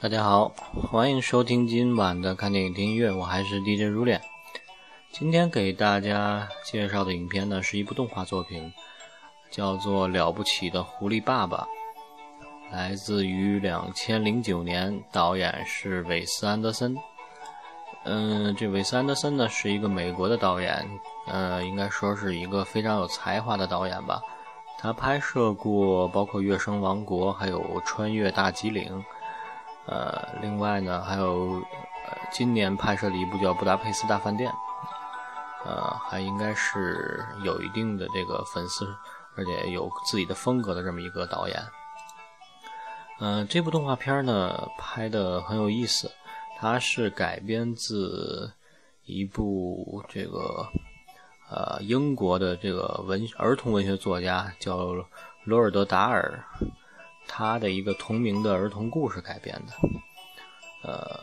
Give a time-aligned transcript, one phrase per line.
[0.00, 0.50] 大家好，
[0.90, 4.18] 欢迎收听今晚的看电影听音乐，我还是 DJ 如恋。
[5.12, 8.72] 今天给大家介绍的影片呢，是一部动画作品，
[9.50, 11.68] 叫做《了不起的狐狸爸爸》，
[12.74, 16.96] 来自于两千零九年，导演是韦斯安德森。
[18.04, 20.88] 嗯，这韦斯安德森呢是一个美国的导演，
[21.26, 24.22] 呃，应该说是一个非常有才华的导演吧。
[24.78, 28.90] 他拍摄过包括《月升王国》还有《穿越大吉岭》。
[29.86, 31.62] 呃，另外呢，还有
[32.06, 34.50] 呃，今年拍摄的一部叫《布达佩斯大饭店》，
[35.64, 38.86] 呃，还应该是有一定的这个粉丝，
[39.36, 41.60] 而且有自己的风格的这么一个导演。
[43.18, 46.10] 嗯，这部动画片呢拍的很有意思，
[46.58, 48.52] 它是改编自
[49.04, 50.68] 一部这个
[51.50, 54.94] 呃英国的这个文儿童文学作家叫
[55.44, 56.44] 罗尔德达尔。
[57.32, 59.72] 他的一个同名的儿童故事改编的，
[60.82, 61.20] 呃，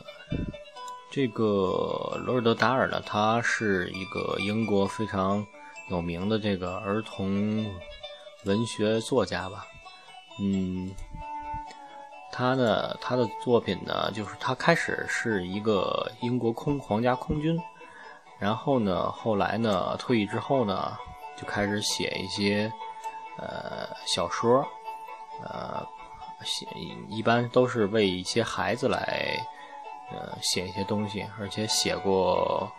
[1.11, 5.45] 这个罗尔德达尔呢，他是一个英国非常
[5.89, 7.69] 有名的这个儿童
[8.45, 9.67] 文学作家吧，
[10.39, 10.89] 嗯，
[12.31, 17.59] 他呢，他的作品呢，就是他开始是一个英国空皇家空军，
[18.39, 20.97] 然后呢，后来呢，退役之后呢，
[21.35, 22.71] 就开始写一些
[23.37, 24.65] 呃小说，
[25.43, 25.85] 呃。
[26.43, 26.65] 写
[27.09, 29.37] 一般都是为一些孩子来，
[30.11, 32.71] 呃，写一些东西，而且写过，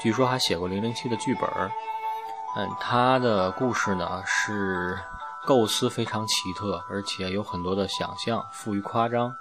[0.00, 1.48] 据说还写过《零零七》的剧本
[2.56, 4.98] 嗯，他的故事呢是
[5.44, 9.34] 构思非常奇特，而且有很多的想象，富于夸张。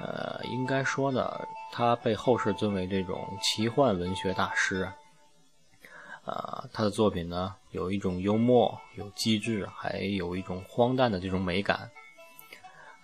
[0.00, 1.38] 呃，应该说呢，
[1.70, 4.90] 他被后世尊为这种奇幻文学大师。
[6.24, 11.90] 呃，他的作品呢有一种幽默，有机智，还有一种荒诞的这种美感。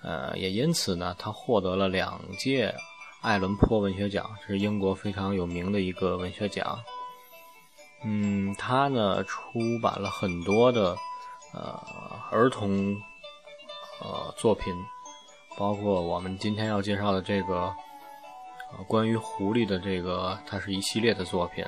[0.01, 2.73] 呃，也因此呢，他获得了两届
[3.21, 6.79] 艾伦坡文学奖，是英国非常有名的一个文学奖。
[8.05, 10.97] 嗯，他呢出版了很多的
[11.53, 11.81] 呃
[12.31, 12.95] 儿童
[14.01, 14.73] 呃作品，
[15.59, 17.75] 包括我们今天要介绍的这个
[18.87, 21.65] 关于狐狸的这个，它是一系列的作品。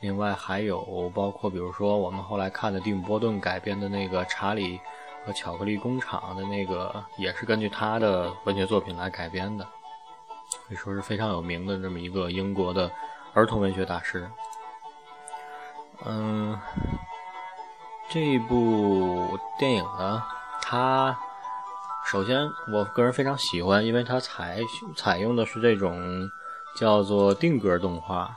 [0.00, 4.78] 另外还有包括比如说我们后来看的蒂姆·波顿改编的那个《查理》。
[5.24, 9.64] 和巧克力工厂的那个也是根据他的文学作品来改编的，
[10.66, 12.90] 可以说是非常有名的这么一个英国的
[13.34, 14.28] 儿童文学大师。
[16.06, 16.58] 嗯，
[18.08, 20.22] 这部电影呢，
[20.62, 21.16] 它
[22.06, 24.60] 首先我个人非常喜欢，因为它采
[24.96, 26.28] 采用的是这种
[26.74, 28.34] 叫做定格动画。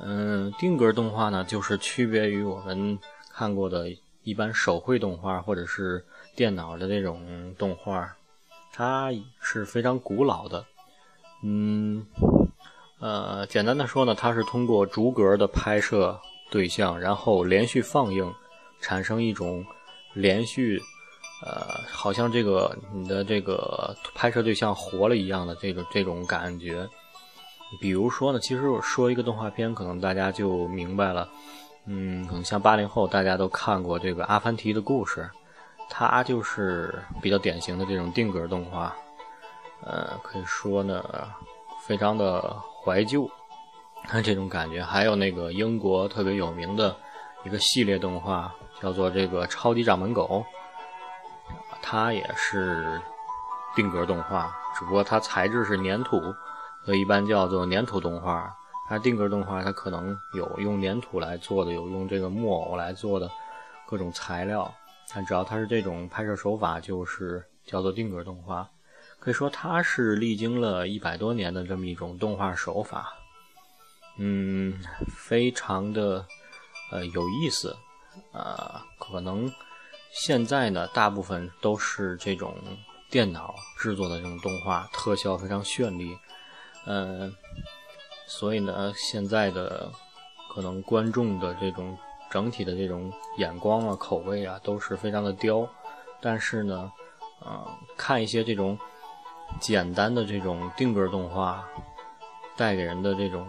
[0.00, 2.98] 嗯，定格动画呢，就是区别于我们
[3.32, 3.86] 看过的。
[4.22, 6.04] 一般手绘动画或者是
[6.36, 8.16] 电脑的那种动画，
[8.72, 9.10] 它
[9.40, 10.64] 是非常古老的。
[11.42, 12.06] 嗯，
[12.98, 16.20] 呃，简单的说呢，它是通过逐格的拍摄
[16.50, 18.30] 对象，然后连续放映，
[18.80, 19.64] 产生一种
[20.12, 20.78] 连续，
[21.42, 26.86] 呃，好像这个你的这个拍摄对象活了一样的这种这种感觉。
[27.80, 31.26] 比如说呢，其实我说一个动画片，可能大家就明白了。
[31.92, 35.28] 嗯，可能像八零后，大家都看过这个《阿凡提的故事》，
[35.88, 38.94] 它就是比较典型的这种定格动画。
[39.82, 41.04] 呃，可以说呢，
[41.82, 43.28] 非常的怀旧，
[44.22, 44.80] 这种感觉。
[44.80, 46.94] 还有那个英国特别有名的
[47.42, 50.44] 一个系列动画，叫做这个《超级掌门狗》，
[51.82, 53.02] 它也是
[53.74, 56.20] 定格动画，只不过它材质是粘土，
[56.84, 58.54] 所以一般叫做粘土动画。
[58.90, 63.30] 它定格动画，它可能有用粘土来做的，有用这个木偶来做的
[63.86, 64.74] 各种材料。
[65.14, 68.68] 但只要它是这种拍摄手法，就是叫做定格动画。
[69.20, 73.12] 可以说，它是历经了一百多年的这么一种动画手法。
[74.18, 74.76] 嗯，
[75.16, 76.26] 非常的
[76.90, 77.76] 呃有意思。
[78.32, 79.48] 呃，可能
[80.12, 82.56] 现在呢，大部分都是这种
[83.08, 86.18] 电脑制作的这种动画，特效非常绚丽。
[86.86, 87.32] 嗯。
[88.30, 89.90] 所以呢，现在的
[90.54, 91.98] 可能观众的这种
[92.30, 95.68] 整体的这种眼光啊、口味啊，都是非常的刁。
[96.20, 96.92] 但是呢，
[97.44, 97.66] 呃，
[97.96, 98.78] 看一些这种
[99.58, 101.64] 简单的这种定格动画，
[102.56, 103.44] 带给人的这种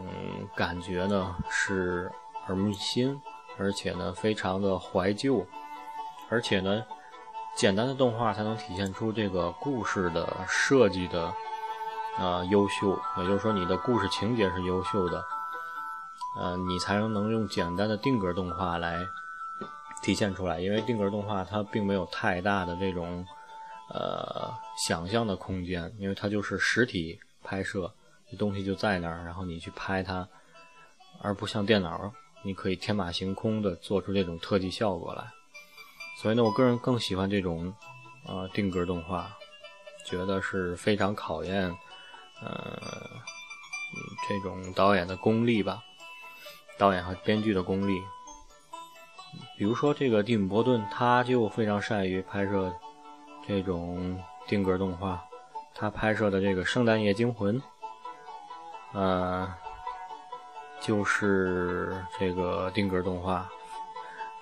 [0.56, 2.12] 感觉呢，是
[2.48, 3.22] 耳目一新，
[3.60, 5.46] 而且呢，非常的怀旧。
[6.28, 6.84] 而且呢，
[7.56, 11.32] 简单的动画才能体现出这个故事的设计的。
[12.18, 15.24] 啊，优秀，也就是说你的故事情节是优秀的，
[16.38, 19.04] 呃，你才能用简单的定格动画来
[20.04, 20.60] 体现出来。
[20.60, 23.26] 因为定格动画它并没有太大的这种
[23.90, 24.54] 呃
[24.86, 27.92] 想象的空间，因为它就是实体拍摄，
[28.38, 30.28] 东西就在那儿，然后你去拍它，
[31.22, 32.12] 而不像电脑，
[32.44, 35.24] 你可以天马行空的做出这种特技效果来。
[36.22, 37.74] 所以呢，我个人更喜欢这种
[38.28, 39.32] 呃定格动画，
[40.06, 41.74] 觉得是非常考验
[42.42, 42.78] 呃
[44.28, 45.82] 这种导演的功力吧，
[46.78, 48.02] 导演和编剧的功力。
[49.58, 52.74] 比如说这个蒂姆·伯顿，他就非常善于拍摄
[53.48, 55.24] 这种定格动画。
[55.74, 57.60] 他拍摄的这个《圣诞夜惊魂》，
[58.94, 59.52] 呃，
[60.82, 63.50] 就是这个定格动画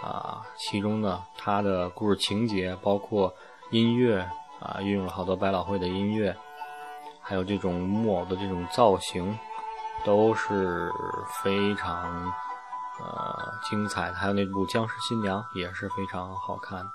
[0.02, 0.42] 啊。
[0.58, 3.34] 其中呢，他的故事情节包括
[3.72, 4.28] 音乐
[4.60, 6.36] 啊，运用了好多百老汇的音乐，
[7.30, 9.38] 还有这种木偶的这种造型，
[10.04, 10.92] 都是
[11.44, 12.34] 非常。
[13.02, 16.86] 呃，精彩的还有那部《僵尸新娘》也是非常好看。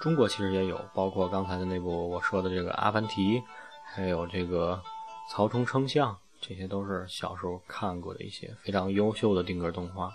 [0.00, 3.38] 中国其实也有，包括刚才的那部我说的这个《阿凡提》，
[3.84, 4.80] 还有这个
[5.30, 10.10] 《曹冲称象》，这些都是小时候看过的一些非常优秀的定格动画。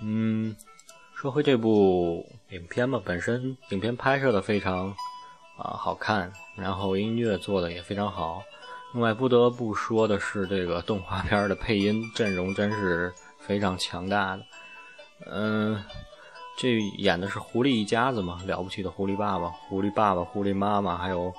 [0.00, 0.56] 嗯，
[1.14, 4.94] 说回这部影片吧，本身影片拍摄的非常
[5.60, 8.42] 啊好看，然后音乐做的也非常好。
[8.94, 14.42] 另外不得不说的是，这个动画片的配音阵容真是非常强大的。
[15.30, 15.84] 嗯，
[16.58, 21.32] 这演的是狐狸一家子嘛，了不起的狐狸爸爸、狐狸爸爸、狐狸妈妈，还有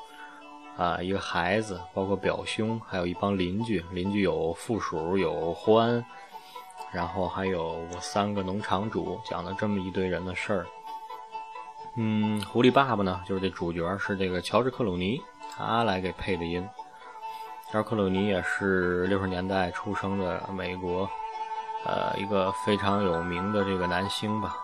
[0.77, 3.83] 啊一个孩子，包括表兄，还有一帮邻居。
[3.91, 6.03] 邻居有负鼠，有獾，
[6.93, 10.67] 然后还有三个农场主，讲了这么一堆人的事儿。
[11.95, 15.21] 嗯，狐狸爸爸呢，就是这主角是这个乔治克鲁尼，
[15.51, 16.67] 他来给配的音。
[17.69, 21.09] 乔治克鲁尼也是六十年代出生的美国，
[21.85, 24.55] 呃，一个非常有名的这个男星吧，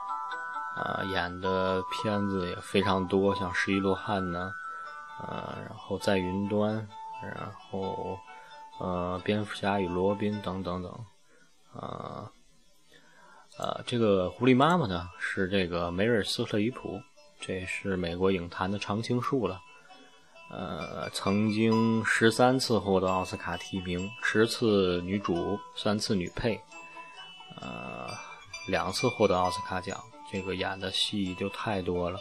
[0.78, 4.52] 呃，演的片子也非常多，像《十一罗汉》呢，
[5.22, 6.76] 呃，然后在云端，
[7.22, 8.18] 然后
[8.80, 11.00] 呃，蝙蝠侠与罗宾等等等，
[11.74, 12.32] 呃，
[13.58, 17.02] 呃，这个狐狸妈妈呢是这个梅尔斯特里普，
[17.40, 19.62] 这是美国影坛的常青树了。
[20.50, 26.58] 呃，曾经十三次获得奥斯卡提名，十次女主，三次女配，
[27.60, 28.10] 呃，
[28.68, 30.02] 两次获得奥斯卡奖。
[30.32, 32.20] 这个演的戏就太多了，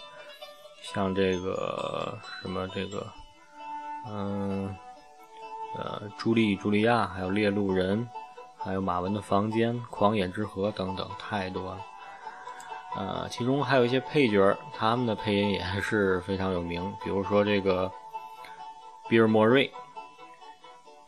[0.82, 3.06] 像这个什么这个，
[4.08, 4.76] 嗯，
[5.76, 8.04] 呃，朱莉·茱莉亚，还有《猎鹿人》，
[8.56, 11.80] 还有《马文的房间》《狂野之河》等等，太多了。
[12.94, 17.90] 呃，其中还有一些配角，他们的配音也是非常有名，比如说这个。
[19.08, 19.72] 比尔·莫瑞，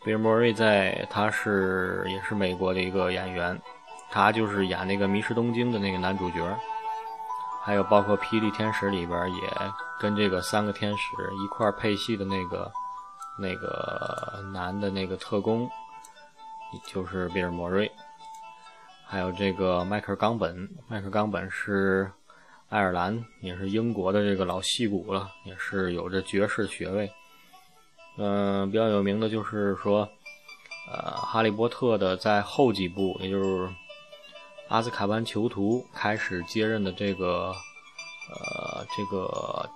[0.05, 3.61] 比尔·莫瑞在，他是也是美国的一个演员，
[4.09, 6.57] 他就是演那个《迷失东京》的那个男主角，
[7.61, 9.43] 还有包括《霹雳天使》里边也
[9.99, 11.05] 跟这个三个天使
[11.45, 12.71] 一块配戏的那个
[13.37, 15.69] 那个男的那个特工，
[16.87, 17.91] 就是比尔·莫瑞，
[19.11, 22.13] 还有这个迈克尔·冈本，迈克尔·冈本是
[22.69, 27.11] 爱尔兰，也是英国的这个老戏骨了，也是有着爵士学位。
[28.19, 30.07] 嗯，比较有名的就是说，
[30.93, 33.67] 呃，哈利波特的在后几部，也就是
[34.69, 37.55] 阿兹卡班囚徒开始接任的这个，
[38.31, 39.67] 呃，这个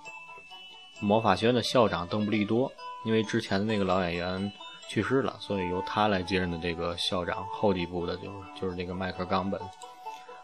[0.99, 2.71] 魔法学院的校长邓布利多，
[3.03, 4.53] 因为之前的那个老演员
[4.93, 7.43] 去世了，所以由他来接任的这个校长。
[7.51, 9.59] 后几部的就是就是那个迈克·冈本，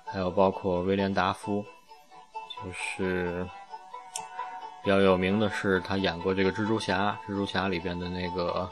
[0.05, 1.63] 还有包括威廉·达夫，
[2.63, 3.47] 就是。
[4.81, 8.67] 比较有名的是，他演过这个蜘蛛侠，蜘蛛侠里边的那个，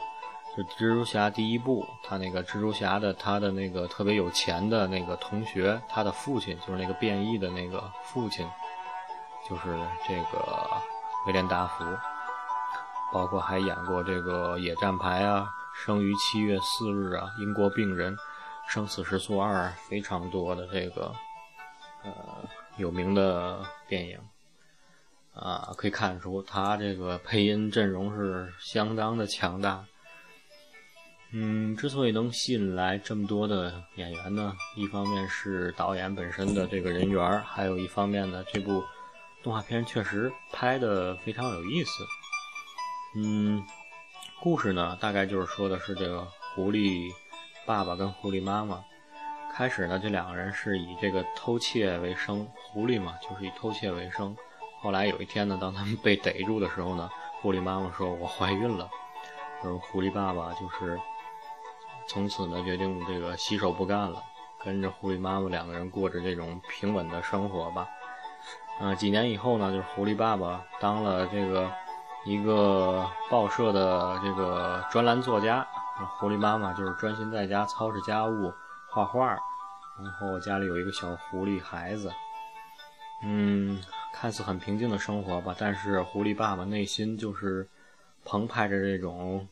[0.56, 8.48] 就蜘蛛侠第一部，他那个蜘蛛侠的他的那个特别有钱的那个同学，他的父亲就是那个变异的那个父亲，
[9.46, 10.66] 就是这个
[11.26, 11.84] 威廉达福，
[13.12, 15.46] 包括还演过这个野战排啊，
[15.84, 18.16] 生于七月四日啊，英国病人，
[18.68, 21.14] 生死时速二，非常多的这个
[22.02, 22.12] 呃
[22.76, 24.18] 有名的电影。
[25.34, 29.84] 啊，可以看出他这个配音阵容是相当的强大。
[31.30, 38.82] 嗯，之所以能吸引来这么多的演员呢，一方面是导演本身的这个人缘，还有一方面呢，这部
[39.44, 42.04] 动画片确实拍的非常有意思。
[43.14, 43.64] 嗯，
[44.40, 47.12] 故事呢，大概就是说的是这个狐狸
[47.66, 48.84] 爸爸跟狐狸妈妈，
[49.52, 54.36] 开始呢，这两个人是以这个偷窃为生，狐狸嘛，就是以偷窃为生。
[54.80, 58.88] 后来有一天呢，当他们被逮住的时候呢，狐狸妈妈说：“我怀孕了。”
[59.60, 60.96] 就是狐狸爸爸就是
[62.06, 64.22] 从此呢决定这个洗手不干了，
[64.62, 67.88] 跟着狐狸妈妈两个人过着这种平稳的生活吧。
[68.80, 71.68] 嗯，几年以后呢，就是狐狸爸爸当了这个
[72.24, 75.66] 一个报社的这个专栏作家，
[76.18, 78.52] 狐狸妈妈就是专心在家操持家务、
[78.90, 79.26] 画画，
[79.98, 82.12] 然后家里有一个小狐狸孩子。
[83.24, 83.82] 嗯，
[84.12, 87.68] 看似很平静的生活吧，但是狐狸爸爸内心就是
[88.24, 89.48] 澎湃着这种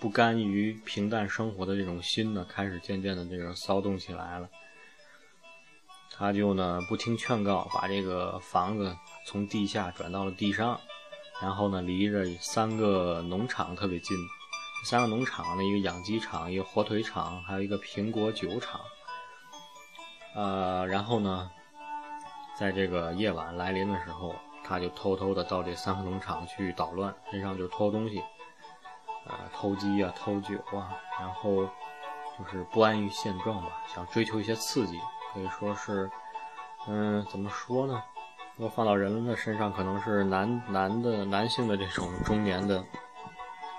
[0.00, 4.48] 不甘于平淡生活的这种心呢，开始渐渐的这种骚动起来了。
[6.14, 10.78] 他就呢不听劝告，把这个房子从地下转到了地上，
[11.42, 14.16] 然后呢离着三个农场特别近，
[14.84, 18.80] 三个农场呢一个养鸡场，一个火腿厂，还有一个苹果酒厂。
[20.34, 21.50] 呃，然后呢，
[22.56, 24.34] 在这个夜晚来临的时候，
[24.64, 28.22] 他就偷偷的到这三个农场去捣乱，实际上就偷东西，
[29.26, 31.66] 呃，偷鸡啊，偷酒啊，然后
[32.38, 34.98] 就是不安于现状吧，想追求一些刺激。
[35.34, 36.10] 可以说是，
[36.86, 38.02] 嗯，怎么说呢？
[38.56, 42.84] 如果放到人们的身上，可能是男男的男性的这种中年的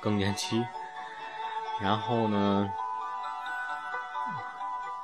[0.02, 0.66] 更年期。
[1.80, 2.70] 然后呢，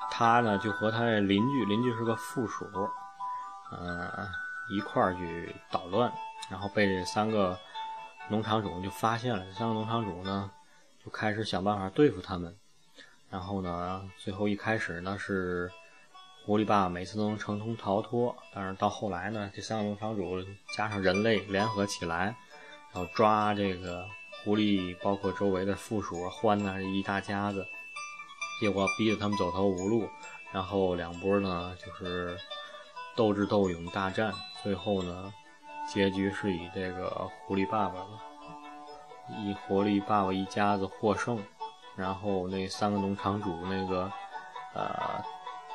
[0.10, 2.66] 他呢就和他的邻居，邻居是个附属，
[3.72, 4.12] 嗯，
[4.72, 6.12] 一块儿去捣乱，
[6.50, 7.58] 然后被这三个
[8.28, 9.54] 农场主就发现了。
[9.54, 10.50] 三个农场主呢，
[11.06, 12.56] 就开始想办法对付他们。
[13.30, 15.72] 然后呢，最后一开始呢是。
[16.46, 20.44] 狐狸爸爸每次都能成功逃脱，但是到后来呢，这三个农场主
[20.76, 22.36] 加上人类联合起来，
[22.92, 24.04] 然后抓这个
[24.44, 27.64] 狐狸，包括周围的附属獾呐一大家子，
[28.60, 30.10] 结果逼得他们走投无路，
[30.52, 32.36] 然后两波呢就是
[33.16, 35.32] 斗智斗勇大战，最后呢
[35.88, 38.00] 结局是以这个狐狸爸爸
[39.44, 41.38] 以狐狸爸爸一家子获胜，
[41.96, 44.12] 然后那三个农场主那个
[44.74, 45.24] 呃。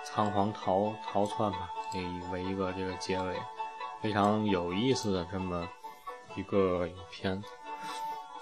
[0.04, 3.37] 仓皇逃逃窜吧，以为一个这个结尾，
[4.00, 5.66] 非常有意思的这么
[6.37, 7.42] 一个影片。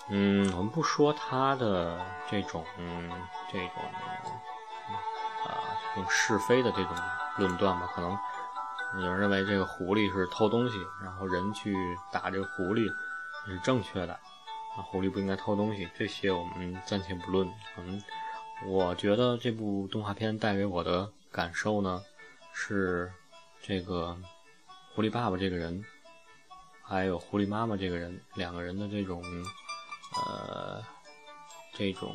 [0.09, 2.65] 嗯，我们不说他的这种
[3.51, 3.69] 这种
[5.45, 5.55] 啊
[5.95, 6.95] 这种是非的这种
[7.39, 8.19] 论断吧，可能
[9.01, 11.75] 有人认为这个狐狸是偷东西，然后人去
[12.11, 12.87] 打这个狐狸
[13.47, 14.13] 是正确的，
[14.77, 17.49] 啊，狐狸不应该偷东西，这些我们暂且不论。
[17.79, 18.03] 嗯，
[18.67, 21.09] 我觉得这部动画片带给我的。
[21.33, 22.03] 感受呢，
[22.53, 23.11] 是
[23.63, 24.15] 这个
[24.95, 25.83] 狐狸爸爸这个人，
[26.83, 29.25] 还有狐狸妈妈这个人，两个人的这种
[30.15, 30.85] 呃
[31.73, 32.15] 这种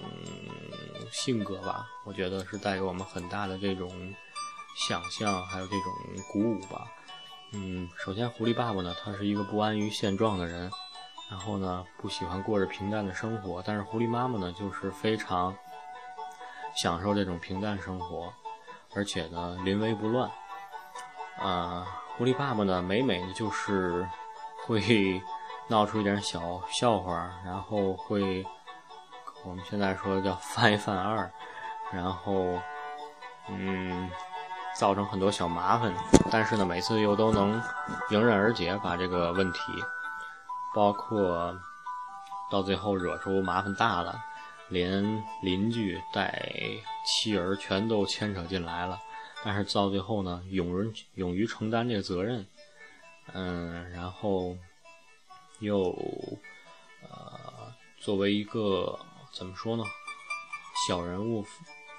[1.11, 3.89] 性格吧，我觉得是带给我们很大的这种
[4.87, 5.91] 想象，还有这种
[6.31, 6.87] 鼓舞吧。
[7.53, 10.69] 嗯，首先狐狸爸爸呢，他是一个不安于现状的人，
[11.31, 15.57] 然后呢不喜欢过着平淡的生活，但是狐狸妈妈呢，就是非常
[16.75, 18.31] 享受这种平淡生活。
[18.97, 20.27] 而且呢，临危不乱。
[21.39, 21.85] 啊，
[22.17, 24.09] 狐狸爸爸呢，每每就是
[24.65, 25.21] 会
[25.67, 28.43] 闹出一点小笑话，然后会
[29.45, 31.31] 我们现在说叫犯一犯二，
[31.91, 32.59] 然后
[33.49, 34.09] 嗯，
[34.75, 35.93] 造成很多小麻烦。
[36.31, 37.61] 但是呢，每次又都能
[38.09, 39.59] 迎刃而解，把这个问题，
[40.73, 41.55] 包括
[42.49, 44.19] 到最后惹出麻烦大了。
[44.69, 46.51] 连邻居带
[47.05, 48.99] 妻儿全都牵扯进来了，
[49.43, 52.45] 但是到最后呢，勇于勇于承担这个责任，
[53.33, 54.57] 嗯，然后
[55.59, 55.95] 又
[57.01, 58.99] 呃，作为一个
[59.31, 59.83] 怎么说呢，
[60.87, 61.45] 小人物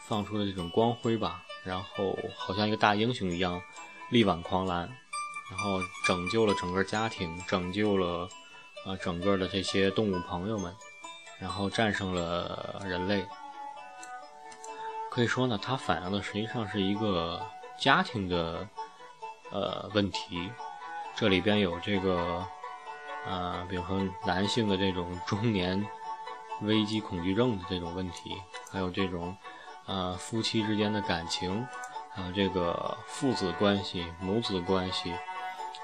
[0.07, 3.61] 放出的这种光辉吧，然后好像一个大英雄一样
[4.11, 4.89] 力挽狂澜，
[5.51, 8.29] 然后拯救了整个家庭，拯救了
[8.85, 10.75] 呃整个的这些动物朋友们。
[11.41, 13.25] 然后战胜了人类，
[15.11, 17.41] 可以说呢，它反映的实际上是一个
[17.79, 18.69] 家庭的
[19.51, 20.51] 呃问题。
[21.15, 22.45] 这里边有这个
[23.27, 25.87] 呃，比如说男性的这种中年
[26.63, 28.37] 危机恐惧症的这种问题，
[28.73, 29.37] 还有这种
[29.87, 31.67] 呃夫妻之间的感情，
[32.11, 35.15] 还有这个父子关系、母子关系，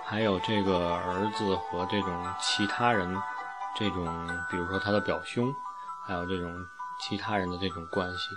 [0.05, 3.21] 还有这个儿子和这种其他人。
[3.77, 4.07] 这种，
[4.51, 5.53] 比如说他的表兄，
[6.07, 6.65] 还有这种
[7.01, 8.29] 其他人的这种关系，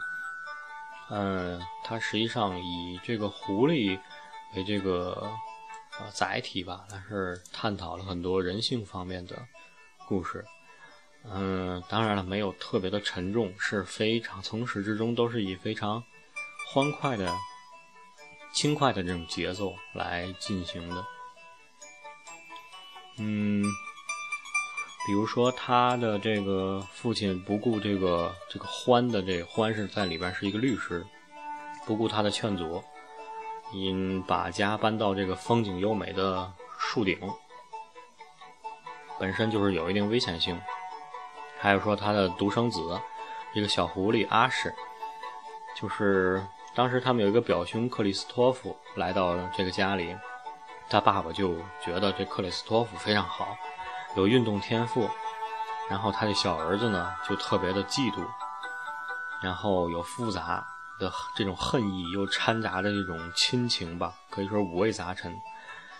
[1.09, 3.99] 嗯，他实际上以这个狐狸
[4.55, 5.29] 为这个
[5.99, 9.35] 呃载体吧，但是探讨了很多人性方面的
[10.07, 10.43] 故事，
[11.23, 16.03] 嗯，当然了，没有特别的沉重，是非常从始至终都是以非常
[16.73, 17.31] 欢快的、
[18.53, 21.05] 轻快的这种节奏来进行的，
[23.19, 23.63] 嗯。
[25.07, 31.01] 比如说，他的这个父亲不顾这个这个欢的这欢是在里边是一个律师，
[31.85, 32.83] 不顾他的劝阻，
[33.71, 37.17] 因把家搬到这个风景优美的树顶，
[39.17, 40.59] 本身就是有一定危险性。
[41.57, 42.99] 还有说他的独生子，
[43.53, 44.69] 一个小狐狸阿什，
[45.79, 46.45] 就是
[46.75, 50.13] 当时他们有一个表兄克里斯托夫来到这个家里，
[50.89, 53.57] 他爸爸就觉得这克里斯托夫非常好，
[54.17, 55.07] 有运动天赋，
[55.89, 58.25] 然后他的小儿子呢就特别的嫉妒，
[59.43, 60.65] 然后有复杂
[60.99, 65.31] 的这种恨意，又掺杂着这种亲情吧，可以说五味杂陈。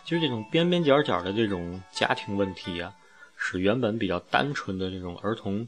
[0.03, 2.91] 就是这种边边角角的这种家庭问题啊。
[3.39, 5.67] 使原本比较单纯的这种儿童，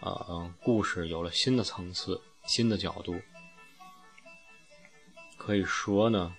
[0.00, 3.14] 呃，故事有了新的层次、新的角度。
[5.38, 6.34] 可以说呢，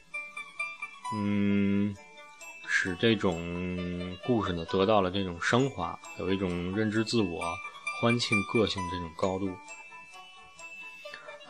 [1.15, 1.95] 嗯，
[2.75, 3.37] 使这种
[4.25, 7.39] 故事呢得到了这种升华，有一种认知自我、
[8.01, 9.47] 欢庆个性这种高度。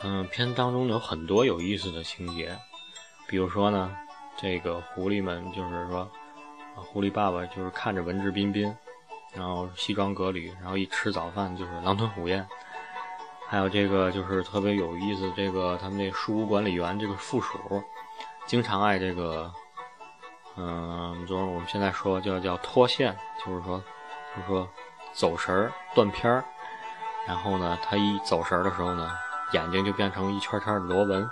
[0.03, 2.53] 嗯，片当中有很多有意思的情节，
[3.25, 3.95] 比如说呢，
[4.37, 6.11] 这个狐狸们就是说，
[6.75, 8.75] 狐狸爸爸就是看着文质彬彬。
[9.35, 12.45] 然后西装革履，然后一吃早饭就是狼吞虎咽。
[13.47, 17.57] 还有这个就是特别有意思，这个他们那书屋管理员这个副手，
[18.45, 19.51] 经常爱这个，
[20.55, 23.83] 嗯，就是我们现在说叫叫脱线，就是说，
[24.36, 24.69] 就是说
[25.13, 26.43] 走神儿、断片儿。
[27.27, 29.12] 然后呢，他一走神儿的时候呢，
[29.53, 31.27] 眼睛就变成一圈圈的螺纹。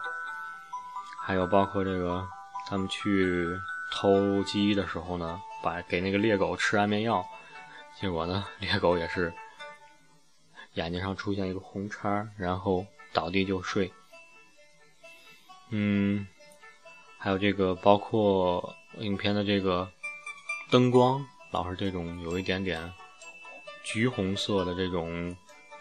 [1.21, 2.27] 还有包括这个
[2.67, 3.45] 他们去
[3.91, 7.23] 偷鸡的时候呢，把给那个猎狗吃安眠药。
[7.99, 9.31] 结果呢，猎狗也是
[10.73, 13.93] 眼睛上出现一个红叉，然后倒地就睡。
[15.69, 16.25] 嗯，
[17.23, 19.87] 还有这个，包括影片的这个
[20.71, 22.91] 灯光，老是这种有一点点
[23.83, 25.35] 橘红色的这种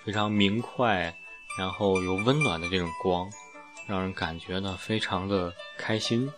[0.05, 1.15] 非常明快，
[1.59, 3.27] 然后有温暖的这种光，
[3.89, 6.31] 让人感觉呢非常的开心。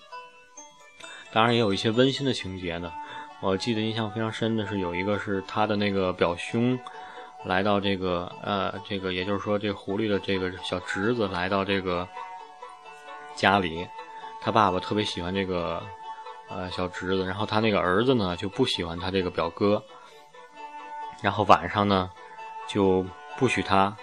[1.33, 2.93] 当然，也有一些温馨的情节呢。
[3.41, 6.79] 我记得印象非常深的是，有一个是他的那个表兄
[7.45, 12.09] 来到这个呃，这个也就是说，这狐狸的这个小侄子来到这个
[13.35, 13.85] 家里，
[14.43, 15.83] 他爸爸特别喜欢这个
[16.49, 19.83] 呃小侄子，然后他那个儿子呢就不喜欢他这个表哥，
[21.23, 22.11] 然后晚上呢
[22.67, 23.07] 就
[23.39, 23.97] 不许他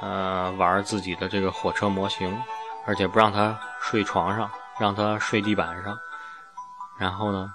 [0.00, 2.40] 呃玩自己的这个火车模型，
[2.86, 5.98] 而且不让他睡床上，让他睡地板上，
[6.98, 7.52] 然后呢。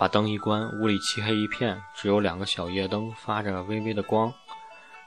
[0.00, 4.32] 把灯一关，屋里漆黑一片，只有两个小夜灯发着微微的光。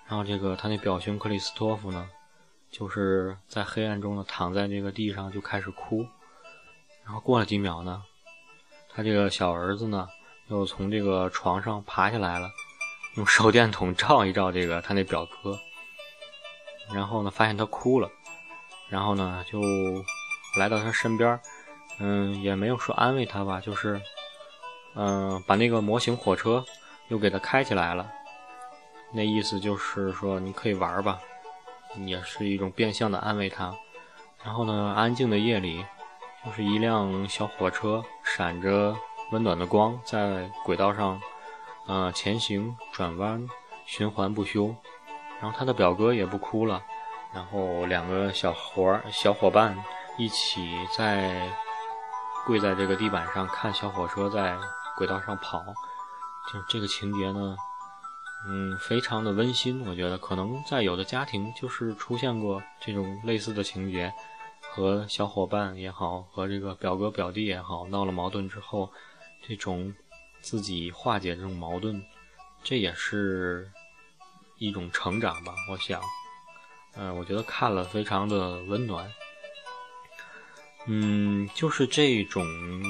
[0.05, 2.09] 然后这个他那表兄克里斯托夫呢，
[2.71, 6.05] 就是在黑暗中呢躺在这个地上就开始哭。
[7.03, 8.01] 然后过了几秒呢，
[8.89, 10.07] 他这个小儿子呢
[10.47, 12.49] 又从这个床上爬下来了，
[13.15, 15.59] 用手电筒照一照这个他那表哥。
[16.93, 18.09] 然后呢发现他哭了，
[18.89, 19.61] 然后呢就
[20.57, 21.39] 来到他身边，
[21.99, 24.01] 嗯，也没有说安慰他吧，就是。
[24.93, 26.65] 嗯，把那个模型火车
[27.07, 28.11] 又给他开起来了，
[29.13, 31.17] 那意思就是说你可以玩吧，
[31.97, 33.73] 也是一种变相的安慰他。
[34.43, 35.85] 然后呢，安静的夜里，
[36.45, 38.95] 就是一辆小火车闪着
[39.31, 41.21] 温暖的光，在轨道上，
[41.87, 43.47] 呃，前行、转弯、
[43.85, 44.75] 循环不休。
[45.41, 46.81] 然后他的表哥也不哭了，
[47.33, 49.77] 然后两个小伙小伙伴
[50.17, 51.49] 一起在
[52.45, 54.57] 跪在这个地板上看小火车在。
[54.97, 55.63] 轨道上跑，
[56.51, 57.55] 就这个情节呢，
[58.47, 59.85] 嗯，非常的温馨。
[59.85, 64.11] 我觉得可能在有的家庭就是出现过这种类似的情节，
[64.61, 68.91] 和小伙伴也好，和这个表哥表弟也好，闹了矛盾之后，
[69.47, 69.93] 这种
[70.41, 72.03] 自己化解这种矛盾，
[72.63, 73.69] 这也是
[74.57, 75.53] 一种成长吧。
[75.69, 76.01] 我想，
[76.95, 79.07] 嗯，我觉得看了非常的温暖。
[80.87, 82.43] 嗯，就是这种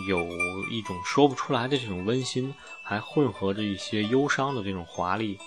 [0.07, 0.25] 有
[0.69, 5.37] 一种说不出来的这种温馨，还混合着一些忧伤的这种华丽，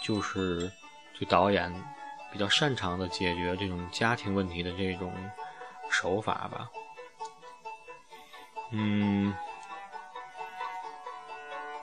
[0.00, 0.70] 就是
[1.18, 1.74] 这导演
[2.32, 5.12] 比较擅长的解决这种家庭问题的这种
[5.90, 6.70] 手法吧。
[8.70, 9.34] 嗯，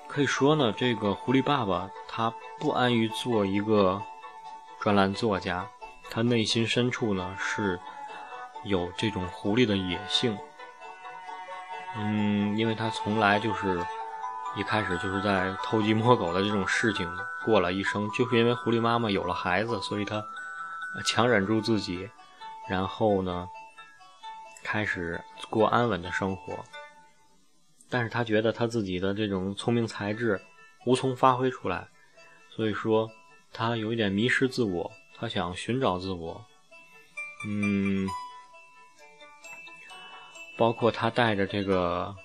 [0.08, 4.02] 可以说呢，这个狐狸爸爸他不安于做一个
[4.80, 5.68] 专栏作家，
[6.10, 7.78] 他内心深处呢是。
[8.66, 10.36] 有这种狐狸的野性，
[11.96, 13.80] 嗯，因为他从来就是
[14.58, 17.08] 一开始就是在偷鸡摸狗的这种事情
[17.46, 20.24] 过了一生，就是因为狐狸妈妈有了孩子，所以他
[21.06, 22.10] 强忍住自己，
[22.68, 23.48] 然后呢，
[24.64, 26.58] 开始过安稳的生活。
[27.88, 30.42] 但是他觉得他自己的这种聪明才智
[30.88, 31.88] 无从发挥出来，
[32.50, 33.08] 所以说
[33.54, 36.44] 他有一点迷失自我，他想寻找自我，
[37.48, 38.10] 嗯。
[40.58, 42.16] 包括他带着这个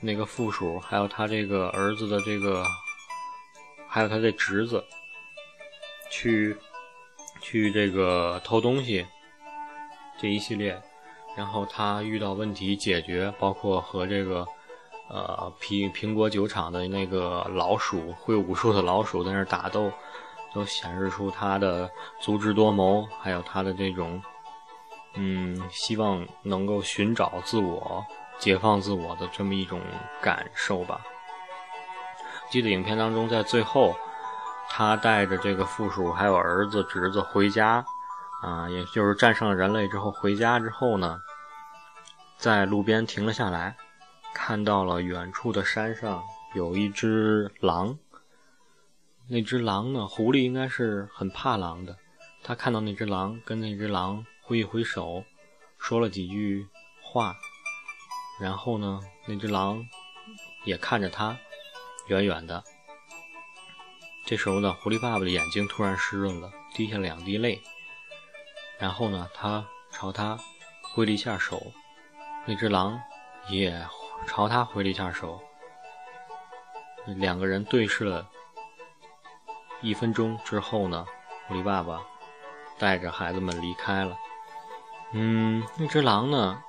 [0.00, 2.64] 那个附属，还有他这个儿子的这个，
[3.86, 4.82] 还有他的侄子，
[6.10, 6.56] 去
[7.40, 9.06] 去这个偷东西
[10.18, 10.80] 这一系列，
[11.36, 14.46] 然后他遇到问题解决，包括和这个
[15.10, 19.92] 呃苹苹果酒厂的那个老鼠会武术的老鼠在那打斗，
[20.54, 24.22] 都显示出他的足智多谋，还有他的这种
[25.14, 28.04] 嗯希望能够寻找自我。
[28.36, 29.80] 解放自我的这么一种
[30.20, 31.00] 感受吧。
[32.50, 33.94] 记得影片当中，在最后，
[34.68, 37.84] 他带着这个附属还有儿子、侄子回家，
[38.42, 41.20] 啊，也就是战胜了人类之后回家之后呢，
[42.36, 43.76] 在路边停了下来，
[44.34, 46.20] 看到了远处的山上
[46.54, 47.96] 有一只狼。
[49.28, 51.96] 那只狼呢，狐狸应该是很怕狼的。
[52.42, 55.24] 他看到那只狼，跟那只狼挥一挥手，
[55.78, 56.68] 说了几句
[57.02, 57.34] 话。
[58.40, 59.88] 然后呢，那只狼
[60.64, 61.36] 也看着他，
[62.08, 62.62] 远远的。
[64.26, 67.62] 这时候呢，狐狸爸爸的眼睛突然湿润了，滴下两滴泪。
[68.78, 70.38] 然后呢，他朝他
[70.82, 71.62] 挥了一下手，
[72.44, 73.00] 那只狼
[73.48, 73.86] 也
[74.26, 75.40] 朝他挥了一下手。
[77.06, 78.28] 两个人对视了
[79.80, 81.06] 一分钟之后呢，
[81.46, 82.02] 狐狸爸爸
[82.78, 84.16] 带着孩子们离开了。
[85.16, 86.60] 嗯，那只狼呢？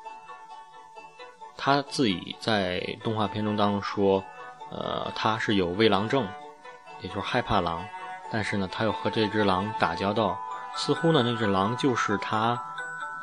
[1.58, 4.24] 他自己在动画片中当中说，
[4.70, 6.28] 呃，他是有畏狼症，
[7.02, 7.84] 也就是害怕狼。
[8.32, 10.40] 但是呢，他又和这只狼打交道，
[10.76, 12.62] 似乎呢，那只狼就是他，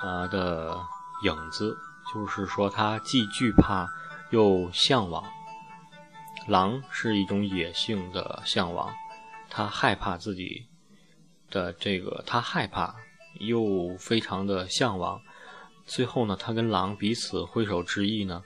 [0.02, 0.76] 呃的
[1.24, 1.76] 影子。
[2.12, 3.86] 就是说，他既惧怕
[4.30, 5.24] 又向往。
[6.48, 8.92] 狼是一种野性的向往，
[9.48, 10.66] 他害怕自己
[11.48, 12.94] 的这个，他害怕
[13.40, 15.20] 又非常的向往。
[15.84, 18.42] 最后呢，他跟狼彼此挥手致意呢，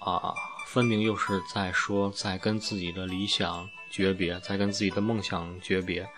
[0.00, 0.34] 啊，
[0.66, 6.08] 分明又是在说，在跟自己的理想诀别，在跟自己的梦想诀别。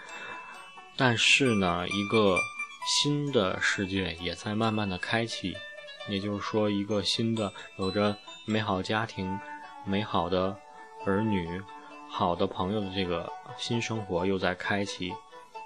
[0.97, 2.39] 但是呢，一个
[2.87, 5.57] 新的世界也在慢慢的开启，
[6.09, 9.37] 也就是说，一个新的有着美好家庭、
[9.85, 10.57] 美好的
[11.05, 11.61] 儿女、
[12.09, 15.13] 好的朋友的这个新生活又在开启。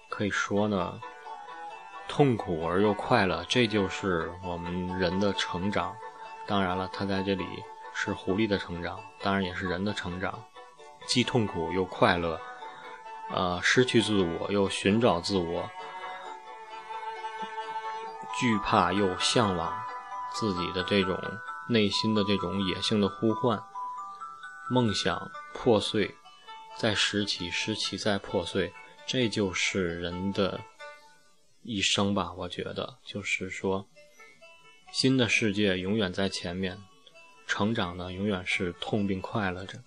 [0.08, 0.98] 可以说呢。
[2.14, 5.96] 痛苦而又快乐，这就是我们人的成长。
[6.46, 7.46] 当然了，他在这里
[7.94, 10.38] 是狐狸的成长，当然也是人的成长，
[11.06, 12.38] 既痛苦又快乐，
[13.30, 15.70] 呃，失去自我又寻找自我，
[18.38, 19.72] 惧怕又向往
[20.34, 21.18] 自己的这种
[21.70, 23.58] 内心的这种野性的呼唤，
[24.70, 26.14] 梦想破碎，
[26.76, 28.70] 再拾起，拾起再破碎，
[29.06, 30.60] 这就是人的。
[31.62, 33.86] 一生吧，我觉得就是说，
[34.92, 36.76] 新的世界永远在前面，
[37.46, 39.78] 成长呢永远是痛并快乐着，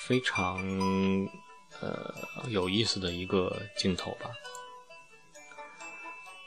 [0.00, 0.58] 非常
[1.80, 2.14] 呃
[2.48, 4.30] 有意思的一个镜头吧。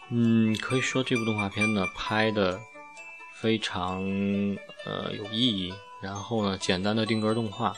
[0.09, 2.59] 嗯，可以说这部动画片呢拍的
[3.35, 4.03] 非常
[4.85, 7.75] 呃有意义，然后呢简单的定格动画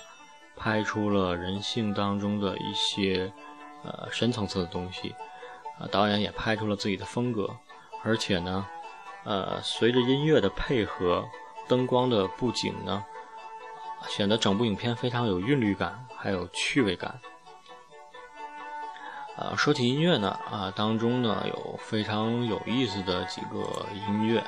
[0.57, 3.31] 拍出了人性当中的一些
[3.83, 5.15] 呃深层次的东西。
[5.91, 7.49] 导演也拍出了自己的风格，
[8.03, 8.65] 而且呢，
[9.23, 11.25] 呃，随着音乐的配合，
[11.67, 13.03] 灯光的布景呢，
[14.07, 17.19] 显得整部影片非常有韵律感，还有趣味感。
[19.35, 24.43] 啊，说起音乐呢，啊，当中呢有非常有意思的几个音乐。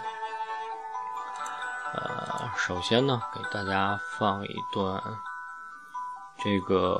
[1.93, 5.01] 呃，首先呢，给大家放一段
[6.43, 6.95] 这个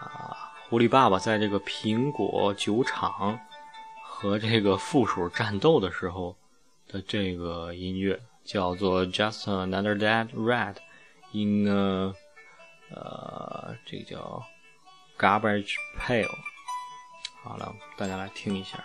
[0.00, 0.43] 啊。
[0.74, 3.38] 狐狸爸爸在这个苹果酒厂
[4.02, 6.36] 和这个附属战斗的时候
[6.88, 10.74] 的这个音乐叫做《Just Another Dead Rat
[11.30, 12.12] in a
[12.90, 14.42] 呃，这个叫
[15.16, 16.26] Garbage Pail》。
[17.44, 18.84] 好了，大家来听一下。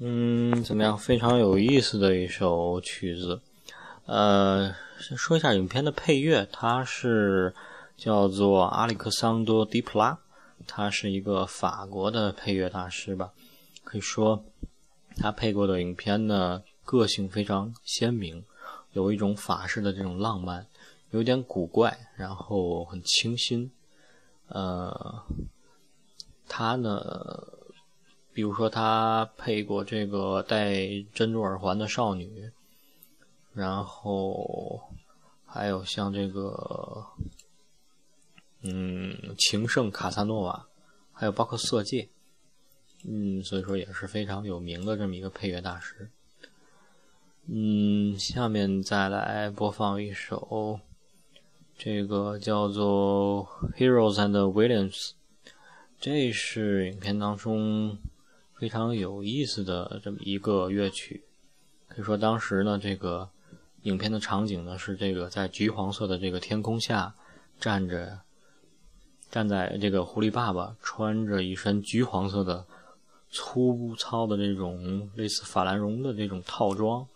[0.00, 0.96] 嗯怎么样？
[0.96, 3.40] 非常有意思的一首曲子。
[4.06, 7.52] 呃，先说一下影片的配乐，它是
[7.96, 10.16] 叫做阿里克桑多·迪普拉，
[10.68, 13.32] 他是一个法国的配乐大师吧。
[13.82, 14.44] 可以说，
[15.16, 18.44] 他配过的影片呢，个性非常鲜明，
[18.92, 20.64] 有一种法式的这种浪漫，
[21.10, 23.68] 有点古怪，然后很清新。
[24.46, 25.24] 呃，
[26.46, 27.57] 他呢？
[28.38, 32.48] 比如说，他配过这个戴珍珠耳环的少女，
[33.52, 34.80] 然后
[35.44, 37.04] 还有像这个，
[38.62, 40.68] 嗯，情圣卡萨诺瓦，
[41.12, 42.08] 还有包括色戒，
[43.04, 46.08] 嗯，所以说也是非常有名的这么一个配乐大师。
[47.46, 50.78] 嗯，下面再来播放一首，
[51.76, 54.94] 这个叫做《Heroes and Villains》，
[55.98, 57.98] 这是影片当中。
[58.58, 61.22] 非常有意思的这么一个乐曲，
[61.86, 63.30] 可以说当时呢，这个
[63.82, 67.14] 影片的场景呢是这个在橘黄色的这个天空下
[67.60, 68.18] 站着，
[69.30, 72.66] 站在这个狐狸爸爸穿着一身橘黄色的
[73.30, 77.06] 粗糙的这种类似法兰绒的这种套装，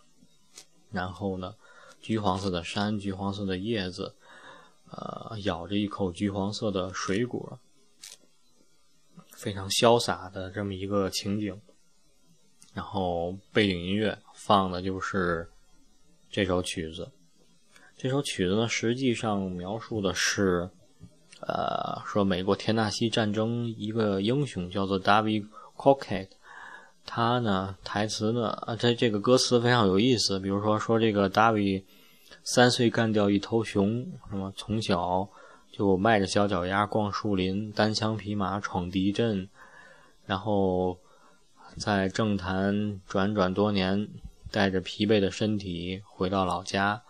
[0.91, 1.55] 然后呢，
[2.01, 4.13] 橘黄色的山，橘黄色的叶子，
[4.91, 7.59] 呃，咬着一口橘黄色的水果。
[9.43, 11.59] 非常潇洒的这么一个情景，
[12.73, 15.49] 然后背景音乐放的就是
[16.31, 17.11] 这首曲子。
[17.97, 20.69] 这首曲子呢，实际上描述的是，
[21.41, 26.29] 呃，说美国田纳西战争一个英雄叫做 David Crockett，
[27.05, 30.39] 他呢台词呢，啊，这这个歌词非常有意思。
[30.39, 31.83] 比如说说这个 David
[32.45, 35.27] 三岁干掉一头熊，什么从小。
[35.73, 39.49] 就迈着小脚丫逛树林，单枪匹马闯敌阵，
[40.27, 40.99] 然后
[41.77, 44.07] 在政坛转转多年，
[44.51, 47.01] 带着疲惫的身体回到老家，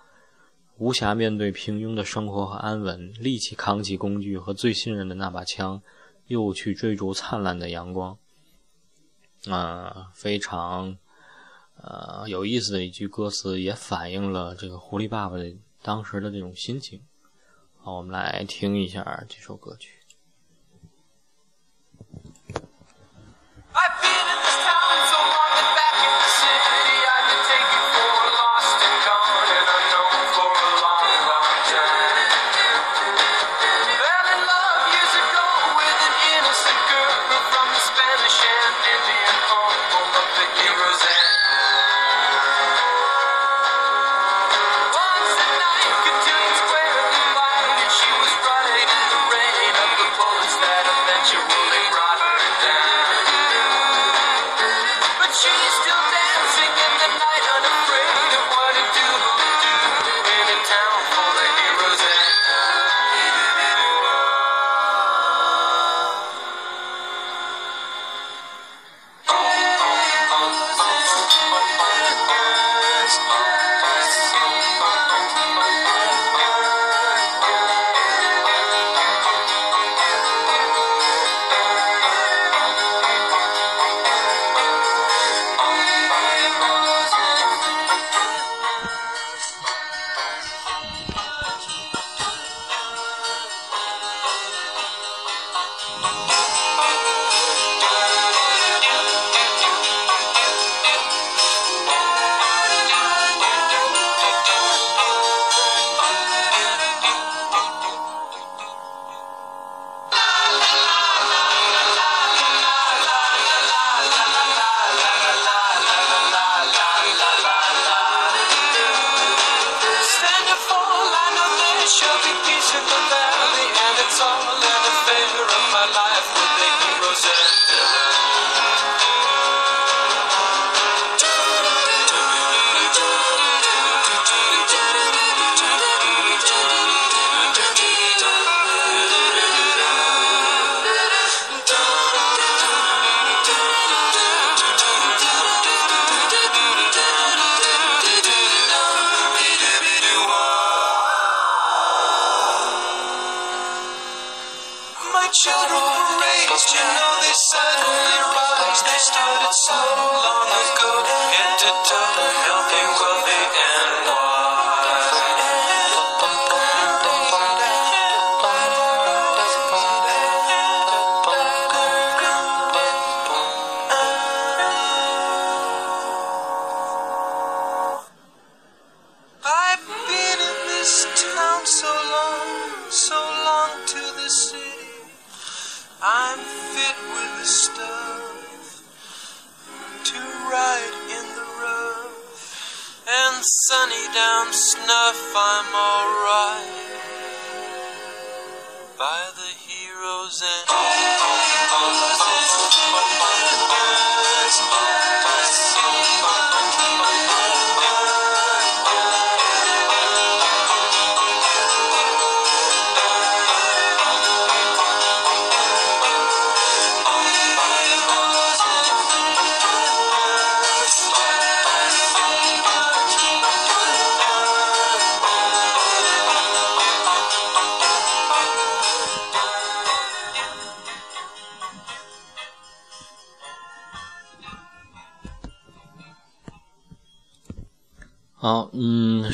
[0.78, 5.82] 无暇面对平庸的生活和安稳，立即扛起工具和最信任的那把枪，
[6.28, 8.18] 又去追逐灿烂的阳光。
[9.48, 10.98] 啊，非常
[11.82, 15.36] 呃有意思的一句歌词，也反映了这个狐狸爸爸
[15.82, 17.02] 当时的这种心情。
[17.86, 20.03] 好，我们来听一下这首歌曲。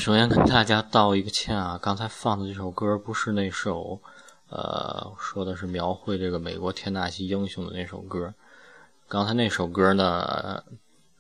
[0.10, 4.02] 首先跟大家道一个歉啊，刚才放的这首歌不是那首，
[4.50, 8.34] 呃，说的是描绘这个美国田纳西英雄的那首歌。
[9.08, 10.64] 刚才那首歌呢，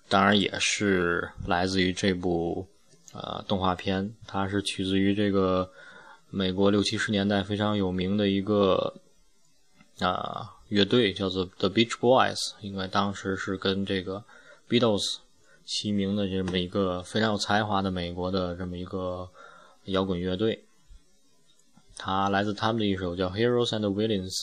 [0.07, 2.67] 当然也是来自于这部
[3.13, 5.69] 呃动画片，它是取自于这个
[6.31, 8.95] 美国六七十年代非常有名的一个
[9.99, 14.23] 啊乐队，叫做 The Beach Boys，因为当时是跟这个
[14.67, 15.17] Beatles。
[15.71, 19.29] 齐名的这么一个非常有才华的美国的这么一个
[19.83, 20.65] 摇滚乐队，
[21.95, 24.41] 他来自他们的一首叫《Heroes and Villains》，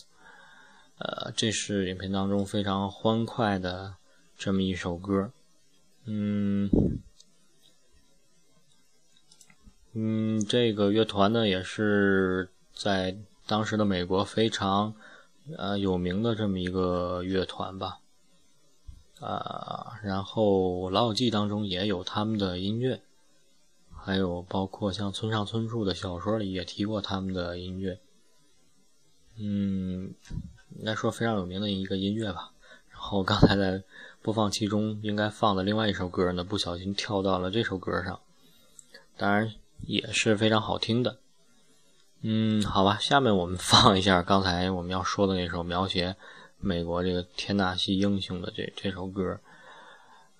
[0.98, 3.96] 呃，这是影片当中非常欢快的
[4.38, 5.32] 这么一首歌，
[6.04, 6.70] 嗯
[9.94, 13.16] 嗯，这个乐团呢也是在
[13.48, 14.94] 当时的美国非常
[15.56, 17.98] 呃有名的这么一个乐团吧。
[19.20, 23.00] 啊，然后《老友记》当中也有他们的音乐，
[23.94, 27.98] 还有包括像村上春树的小说里也提过他们的音乐。
[29.38, 30.12] 嗯，
[30.78, 32.52] 应该说非常有名的一个音乐吧。
[32.90, 33.82] 然后刚才在
[34.20, 38.20] 播放器中应该放的另外一首歌呢，不小心跳到了这首歌上，
[39.16, 39.54] 当然
[39.86, 41.18] 也是非常好听的。
[42.20, 46.16] 嗯，好吧，下面我们放一下刚才我们要说的那首描写。
[46.66, 49.38] 美国这个田纳西英雄的这这首歌，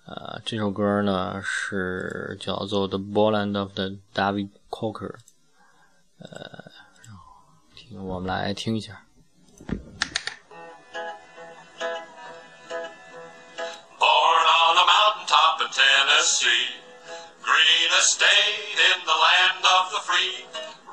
[0.05, 5.13] 呃，这首歌呢是叫做《The Ballad of the David Cocker》，
[6.19, 6.69] 呃，
[7.05, 7.23] 然后
[7.75, 9.05] 听我们来听一下。
[13.97, 16.75] Born on a mountaintop in Tennessee,
[17.41, 20.43] green estate in the land of the free,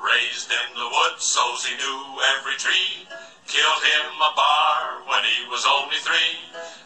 [0.01, 3.05] raised in the woods so he knew every tree.
[3.47, 6.39] Killed him a bar when he was only three.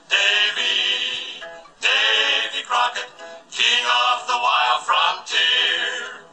[0.09, 1.41] Davy,
[1.79, 3.09] Davy Crockett,
[3.51, 6.25] king of the wild frontier.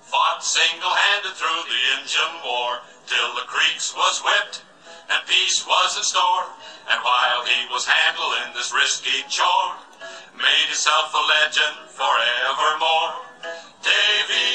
[0.00, 4.62] Fought single-handed through the Injun War till the creeks was whipped
[5.08, 6.46] and peace was in store.
[6.88, 9.76] And while he was handling this risky chore,
[10.34, 13.26] made himself a legend forevermore.
[13.82, 14.45] Davy,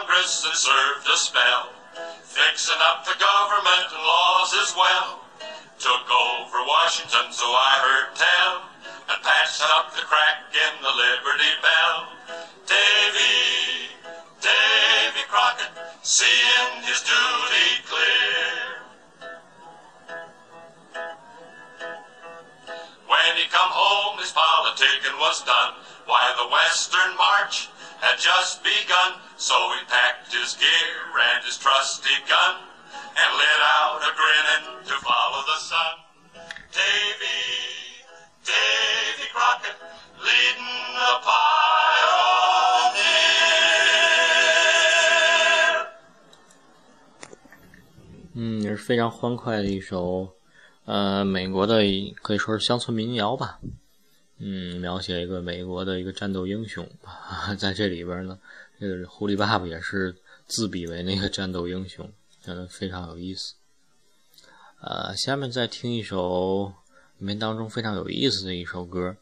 [0.00, 1.68] Congress served a spell,
[2.24, 5.20] fixing up the government and laws as well.
[5.78, 8.64] Took over Washington, so I heard tell,
[9.12, 12.16] and patched up the crack in the Liberty Bell.
[12.64, 13.92] Davy,
[14.40, 15.68] Davy Crockett,
[16.00, 18.80] seeing his duty clear.
[23.04, 25.74] When he come home, his politicking was done.
[26.06, 27.19] Why, the Western
[27.99, 29.19] had just begun.
[29.37, 32.55] So he packed his gear and his trusty gun
[33.15, 36.03] and lit out a grinning to follow the sun.
[36.71, 38.03] Davy,
[38.43, 39.75] Davy Crockett,
[40.19, 41.55] leading the pioneer.
[48.37, 50.35] 嗯，也是非常欢快的一首
[50.85, 51.81] 呃，美国的
[52.21, 53.59] 可以说是乡村民谣吧，
[54.40, 56.88] 嗯，描写一个美国的一个战斗英雄，
[57.58, 58.38] 在这里边呢，
[58.80, 60.16] 这个狐狸爸爸也是
[60.46, 62.10] 自比为那个战斗英雄，
[62.42, 63.54] 觉得，非常有意思。
[64.80, 66.72] 呃，下面再听一首
[67.18, 69.14] 里面当中非常有意思的一首歌，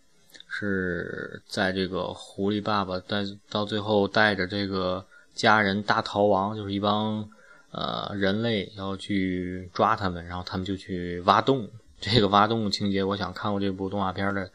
[0.49, 5.05] 是在这个狐狸爸爸带到最后带着这个
[5.35, 7.29] 家人大逃亡，就是一帮。
[7.71, 11.69] 呃，人类要去抓他们，然后他们就去挖洞。
[12.01, 14.51] 这个挖洞情节，我想看过这部动画片的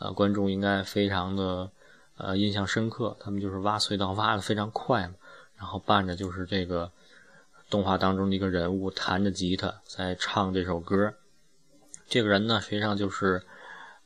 [0.00, 1.70] 呃观众应该非常的
[2.16, 3.16] 呃印象深刻。
[3.20, 5.14] 他们就是挖隧道，挖的非常快嘛，
[5.56, 6.90] 然后伴着就是这个
[7.68, 11.14] 动画当中的一个人物弹着吉他在唱这首歌。
[12.08, 13.40] 这个人呢，实际上就是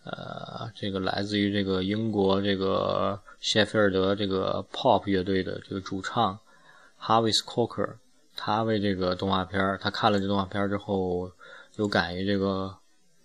[0.05, 6.39] 呃这个来自于这个英国这个谢菲尔德这个 Pop 乐队的这个主唱
[7.01, 7.95] Harvis Coker，
[8.37, 11.31] 他为这个动画片他看了这动画片之后，
[11.77, 12.77] 有感于这个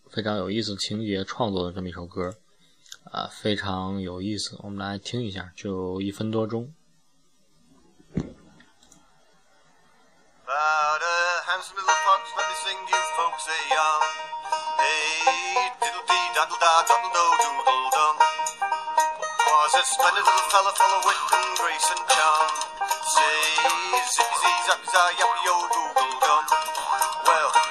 [0.09, 2.33] 非常有意思情节创作的这么一首歌，
[3.11, 6.73] 啊，非常有意思，我们来听一下，就一分多钟。
[19.79, 22.47] a splendid little fella full of wit and grace and charm.
[23.15, 23.39] Say,
[24.11, 26.18] zippy zee, zappy za, yappy yo, google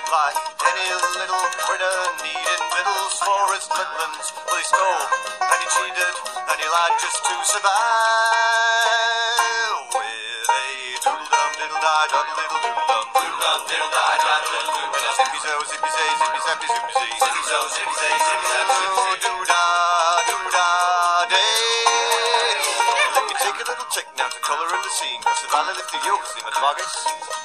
[0.09, 0.89] like any
[1.21, 5.05] little critter needing victuals for his midlands, well, he stole
[5.37, 6.15] and he cheated
[6.49, 7.69] and he lied just to survive.
[9.93, 10.65] With a
[11.05, 14.97] doodle dum, diddle die, doddle diddle doodle dum, doodle dum, diddle die, doddle diddle doodle
[14.97, 15.13] dum.
[15.13, 19.45] Zippy zo, zippy zay, zippy zappy, zippy zee, zippy zo, zippy zay, zippy zappy, zippy
[19.45, 19.58] zee,
[23.95, 25.21] trick now to colour in the scene.
[25.23, 26.95] Cause the valley lift the yokes, the madrogas,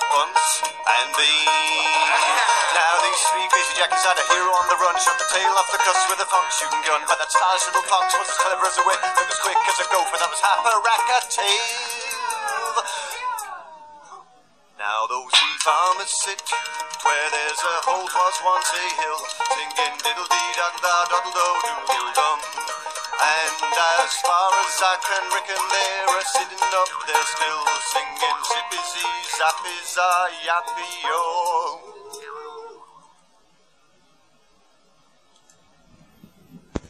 [0.10, 2.42] bunts, and beans.
[2.74, 5.70] Now these three crazy jackies had a hero on the run, shot the tail off
[5.70, 7.02] the cuss with a funk shooting gun.
[7.06, 9.78] But that stylish little fox was as clever as a whip, took as quick as
[9.84, 10.94] a gopher, that was half a rack.
[14.84, 16.44] Now those three farmers sit
[17.04, 19.20] where there's a hole was once a hill,
[19.56, 22.83] singing diddle dee da da doddle do doodle dum.
[23.24, 25.24] And as far as I can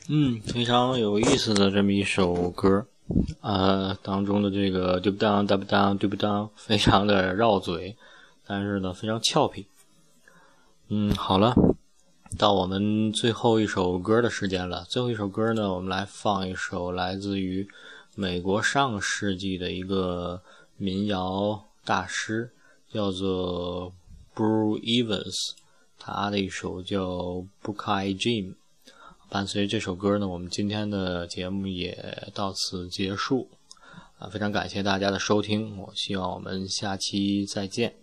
[0.10, 2.86] 嗯，非常有意思的这么一首歌，
[3.42, 7.96] 呃，当中的这个对不当对不当对不当，非常的绕嘴，
[8.46, 9.66] 但是呢，非常俏皮。
[10.90, 11.56] 嗯，好了。
[12.38, 14.86] 到我们最后一首歌的时间了。
[14.90, 17.68] 最后一首歌呢，我们来放一首来自于
[18.16, 20.42] 美国上世纪的一个
[20.78, 22.52] 民谣大师，
[22.92, 23.94] 叫做
[24.36, 25.52] Bru Evans，
[26.00, 27.06] 他的一首叫
[27.64, 28.52] 《Buckeye Jim》。
[29.30, 33.50] 伴随这首歌呢，我们今天的节目也到此结束。
[34.18, 37.94] 啊，非常感谢大家的收听，我希望我们下期再见。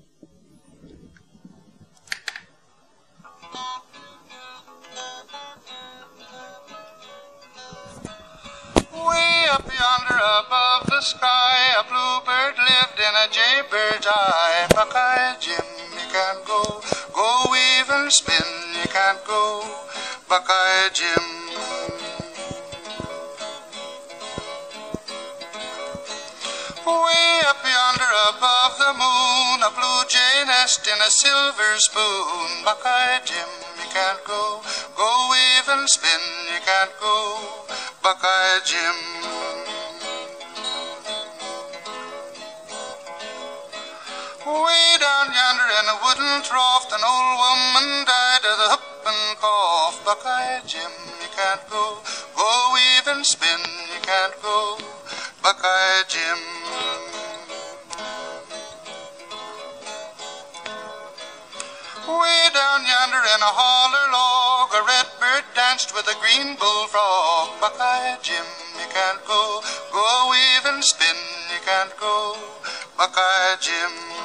[11.01, 14.67] The sky, a bluebird lived in a jaybird's eye.
[14.75, 16.83] Buckeye Jim, you can't go,
[17.15, 19.65] go weave and spin, you can't go.
[20.29, 21.25] Buckeye Jim.
[26.87, 32.65] Way up yonder above the moon, a blue jay nest in a silver spoon.
[32.65, 33.49] Buckeye Jim,
[33.79, 34.61] you can't go,
[34.97, 36.21] go weave and spin,
[36.53, 37.39] you can't go.
[38.03, 39.80] Buckeye Jim.
[46.11, 50.05] Wooden trough, an old woman died of the hoop and cough.
[50.05, 50.91] Buckeye Jim,
[51.23, 52.03] you can't go.
[52.35, 53.63] Go weave and spin,
[53.95, 54.79] you can't go.
[55.41, 56.41] Buckeye Jim.
[62.11, 67.55] Way down yonder in a holler log, a red bird danced with a green bullfrog.
[67.61, 68.47] Buckeye Jim,
[68.83, 69.63] you can't go.
[69.93, 71.19] Go weave and spin,
[71.55, 72.35] you can't go.
[72.99, 74.20] Buckeye Jim.